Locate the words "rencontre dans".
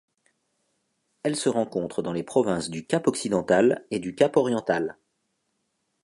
1.47-2.11